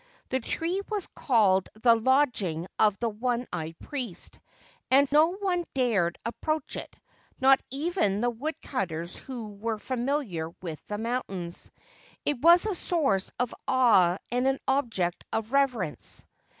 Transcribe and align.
The 0.29 0.39
tree 0.39 0.81
was 0.89 1.05
called 1.13 1.69
the 1.79 1.93
Lodging 1.93 2.65
of 2.79 2.97
the 2.97 3.07
One 3.09 3.45
eyed 3.53 3.77
Priest, 3.77 4.39
and 4.89 5.07
no 5.11 5.33
one 5.35 5.63
dared 5.75 6.17
approach 6.25 6.75
it— 6.75 6.95
not 7.39 7.61
even 7.69 8.19
the 8.21 8.31
woodcutters 8.31 9.15
who 9.15 9.49
were 9.49 9.77
familiar 9.77 10.49
with 10.59 10.83
the 10.87 10.97
mountains. 10.97 11.69
It 12.25 12.41
was 12.41 12.65
a 12.65 12.73
source 12.73 13.29
of 13.39 13.53
awe 13.67 14.17
and 14.31 14.47
an 14.47 14.57
object 14.67 15.23
of 15.31 15.51
reverence. 15.51 16.25